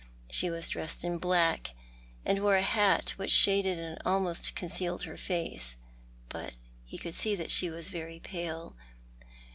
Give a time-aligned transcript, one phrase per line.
[0.31, 1.75] Slie was dressed in black,
[2.25, 5.77] and wore a hat which shaded and almost concealed her face,
[6.27, 6.55] but
[6.89, 8.75] be could see that she was very pale.